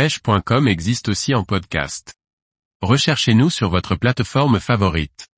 pêche.com 0.00 0.66
existe 0.66 1.10
aussi 1.10 1.34
en 1.34 1.44
podcast. 1.44 2.14
Recherchez-nous 2.80 3.50
sur 3.50 3.68
votre 3.68 3.96
plateforme 3.96 4.58
favorite. 4.58 5.28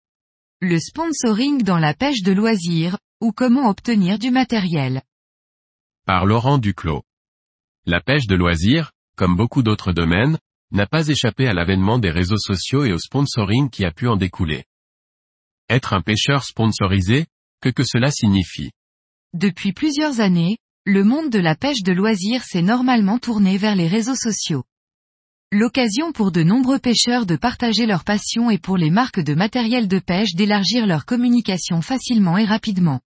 Le 0.61 0.79
sponsoring 0.79 1.65
dans 1.65 1.81
la 1.81 1.95
pêche 1.95 2.22
de 2.22 2.30
loisirs, 2.30 2.96
ou 3.21 3.33
comment 3.33 3.69
obtenir 3.69 4.21
du 4.21 4.30
matériel. 4.30 5.03
Par 6.06 6.27
Laurent 6.27 6.59
Duclos. 6.59 7.03
La 7.87 8.01
pêche 8.01 8.29
de 8.29 8.37
loisirs, 8.37 8.93
comme 9.17 9.35
beaucoup 9.35 9.64
d'autres 9.64 9.93
domaines, 9.93 10.38
n'a 10.70 10.86
pas 10.86 11.08
échappé 11.08 11.48
à 11.48 11.54
l'avènement 11.54 11.98
des 11.98 12.12
réseaux 12.12 12.38
sociaux 12.38 12.84
et 12.84 12.92
au 12.92 12.98
sponsoring 12.98 13.68
qui 13.68 13.84
a 13.84 13.90
pu 13.90 14.06
en 14.06 14.14
découler. 14.14 14.64
Être 15.68 15.92
un 15.92 16.02
pêcheur 16.02 16.44
sponsorisé, 16.44 17.26
que 17.60 17.68
que 17.68 17.82
cela 17.82 18.12
signifie? 18.12 18.70
Depuis 19.32 19.72
plusieurs 19.72 20.20
années, 20.20 20.58
le 20.85 21.05
monde 21.05 21.30
de 21.30 21.39
la 21.39 21.55
pêche 21.55 21.85
de 21.85 21.93
loisirs 21.93 22.43
s'est 22.43 22.61
normalement 22.61 23.21
tourné 23.21 23.57
vers 23.57 23.77
les 23.77 23.87
réseaux 23.87 24.17
sociaux. 24.17 24.64
L'occasion 25.53 26.11
pour 26.11 26.32
de 26.32 26.43
nombreux 26.43 26.81
pêcheurs 26.81 27.25
de 27.25 27.36
partager 27.36 27.86
leur 27.86 28.03
passion 28.03 28.50
et 28.50 28.59
pour 28.59 28.77
les 28.77 28.90
marques 28.90 29.21
de 29.21 29.35
matériel 29.35 29.87
de 29.87 30.00
pêche 30.00 30.35
d'élargir 30.35 30.89
leur 30.89 31.04
communication 31.04 31.82
facilement 31.82 32.37
et 32.37 32.45
rapidement. 32.45 33.00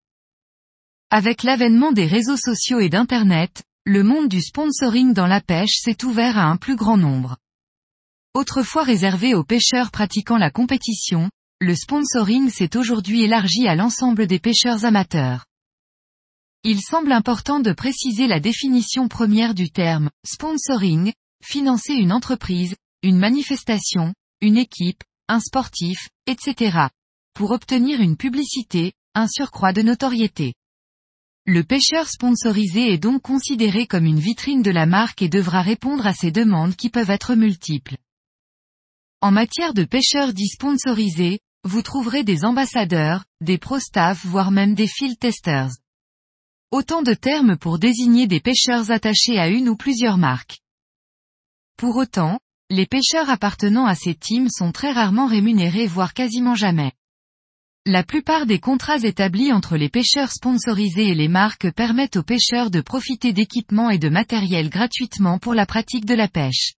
Avec 1.10 1.42
l'avènement 1.42 1.92
des 1.92 2.06
réseaux 2.06 2.38
sociaux 2.38 2.80
et 2.80 2.88
d'Internet, 2.88 3.62
le 3.84 4.02
monde 4.02 4.28
du 4.28 4.40
sponsoring 4.40 5.12
dans 5.12 5.26
la 5.26 5.42
pêche 5.42 5.76
s'est 5.78 6.02
ouvert 6.02 6.38
à 6.38 6.44
un 6.44 6.56
plus 6.56 6.76
grand 6.76 6.96
nombre. 6.96 7.36
Autrefois 8.32 8.84
réservé 8.84 9.34
aux 9.34 9.44
pêcheurs 9.44 9.90
pratiquant 9.90 10.38
la 10.38 10.50
compétition, 10.50 11.28
le 11.60 11.74
sponsoring 11.74 12.48
s'est 12.48 12.74
aujourd'hui 12.78 13.22
élargi 13.22 13.68
à 13.68 13.74
l'ensemble 13.74 14.26
des 14.26 14.38
pêcheurs 14.38 14.86
amateurs. 14.86 15.44
Il 16.68 16.80
semble 16.80 17.12
important 17.12 17.60
de 17.60 17.70
préciser 17.70 18.26
la 18.26 18.40
définition 18.40 19.06
première 19.06 19.54
du 19.54 19.70
terme 19.70 20.10
sponsoring, 20.24 21.12
financer 21.40 21.92
une 21.92 22.10
entreprise, 22.10 22.74
une 23.04 23.18
manifestation, 23.18 24.12
une 24.40 24.56
équipe, 24.56 25.04
un 25.28 25.38
sportif, 25.38 26.08
etc. 26.26 26.88
pour 27.34 27.52
obtenir 27.52 28.00
une 28.00 28.16
publicité, 28.16 28.94
un 29.14 29.28
surcroît 29.28 29.72
de 29.72 29.82
notoriété. 29.82 30.54
Le 31.46 31.62
pêcheur 31.62 32.08
sponsorisé 32.08 32.92
est 32.92 32.98
donc 32.98 33.22
considéré 33.22 33.86
comme 33.86 34.04
une 34.04 34.18
vitrine 34.18 34.62
de 34.62 34.72
la 34.72 34.86
marque 34.86 35.22
et 35.22 35.28
devra 35.28 35.62
répondre 35.62 36.04
à 36.04 36.14
ces 36.14 36.32
demandes 36.32 36.74
qui 36.74 36.90
peuvent 36.90 37.10
être 37.10 37.36
multiples. 37.36 37.96
En 39.20 39.30
matière 39.30 39.72
de 39.72 39.84
pêcheurs 39.84 40.32
dits 40.32 40.48
sponsorisés, 40.48 41.38
vous 41.62 41.82
trouverez 41.82 42.24
des 42.24 42.44
ambassadeurs, 42.44 43.24
des 43.40 43.56
pro-staff 43.56 44.26
voire 44.26 44.50
même 44.50 44.74
des 44.74 44.88
field 44.88 45.16
testers. 45.20 45.70
Autant 46.72 47.02
de 47.02 47.14
termes 47.14 47.56
pour 47.56 47.78
désigner 47.78 48.26
des 48.26 48.40
pêcheurs 48.40 48.90
attachés 48.90 49.38
à 49.38 49.48
une 49.48 49.68
ou 49.68 49.76
plusieurs 49.76 50.18
marques. 50.18 50.58
Pour 51.76 51.96
autant, 51.96 52.40
les 52.70 52.86
pêcheurs 52.86 53.30
appartenant 53.30 53.86
à 53.86 53.94
ces 53.94 54.16
teams 54.16 54.48
sont 54.50 54.72
très 54.72 54.90
rarement 54.90 55.26
rémunérés 55.26 55.86
voire 55.86 56.12
quasiment 56.12 56.56
jamais. 56.56 56.90
La 57.84 58.02
plupart 58.02 58.46
des 58.46 58.58
contrats 58.58 58.98
établis 58.98 59.52
entre 59.52 59.76
les 59.76 59.88
pêcheurs 59.88 60.32
sponsorisés 60.32 61.10
et 61.10 61.14
les 61.14 61.28
marques 61.28 61.70
permettent 61.70 62.16
aux 62.16 62.24
pêcheurs 62.24 62.72
de 62.72 62.80
profiter 62.80 63.32
d'équipements 63.32 63.90
et 63.90 63.98
de 63.98 64.08
matériel 64.08 64.68
gratuitement 64.68 65.38
pour 65.38 65.54
la 65.54 65.66
pratique 65.66 66.04
de 66.04 66.14
la 66.14 66.26
pêche. 66.26 66.72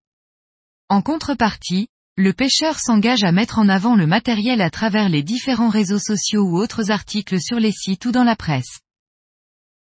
En 0.90 1.00
contrepartie, 1.00 1.88
le 2.18 2.34
pêcheur 2.34 2.78
s'engage 2.78 3.24
à 3.24 3.32
mettre 3.32 3.58
en 3.58 3.70
avant 3.70 3.96
le 3.96 4.06
matériel 4.06 4.60
à 4.60 4.68
travers 4.68 5.08
les 5.08 5.22
différents 5.22 5.70
réseaux 5.70 5.98
sociaux 5.98 6.42
ou 6.42 6.58
autres 6.58 6.90
articles 6.90 7.40
sur 7.40 7.58
les 7.58 7.72
sites 7.72 8.04
ou 8.04 8.12
dans 8.12 8.24
la 8.24 8.36
presse. 8.36 8.80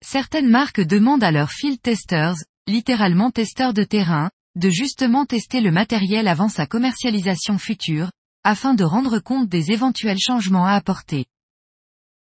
Certaines 0.03 0.49
marques 0.49 0.81
demandent 0.81 1.23
à 1.23 1.31
leurs 1.31 1.51
field 1.51 1.81
testers, 1.81 2.35
littéralement 2.67 3.31
testeurs 3.31 3.73
de 3.73 3.83
terrain, 3.83 4.31
de 4.55 4.69
justement 4.69 5.25
tester 5.25 5.61
le 5.61 5.71
matériel 5.71 6.27
avant 6.27 6.49
sa 6.49 6.65
commercialisation 6.65 7.57
future, 7.57 8.11
afin 8.43 8.73
de 8.73 8.83
rendre 8.83 9.19
compte 9.19 9.47
des 9.47 9.71
éventuels 9.71 10.19
changements 10.19 10.65
à 10.65 10.73
apporter. 10.73 11.25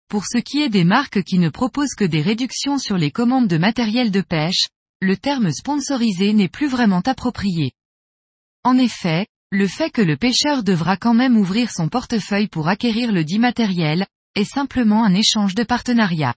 Pour 0.09 0.25
ce 0.25 0.37
qui 0.37 0.61
est 0.61 0.69
des 0.69 0.83
marques 0.83 1.23
qui 1.23 1.39
ne 1.39 1.49
proposent 1.49 1.95
que 1.95 2.03
des 2.03 2.21
réductions 2.21 2.77
sur 2.77 2.97
les 2.97 3.11
commandes 3.11 3.47
de 3.47 3.57
matériel 3.57 4.11
de 4.11 4.21
pêche, 4.21 4.67
le 5.01 5.17
terme 5.17 5.51
sponsorisé 5.51 6.33
n'est 6.33 6.49
plus 6.49 6.67
vraiment 6.67 7.01
approprié. 7.01 7.71
En 8.63 8.77
effet, 8.77 9.27
le 9.51 9.67
fait 9.67 9.89
que 9.89 10.01
le 10.01 10.17
pêcheur 10.17 10.63
devra 10.63 10.97
quand 10.97 11.13
même 11.13 11.37
ouvrir 11.37 11.71
son 11.71 11.87
portefeuille 11.87 12.47
pour 12.47 12.67
acquérir 12.67 13.11
le 13.11 13.23
dit 13.23 13.39
matériel, 13.39 14.05
est 14.35 14.45
simplement 14.45 15.03
un 15.03 15.13
échange 15.13 15.55
de 15.55 15.63
partenariat. 15.63 16.35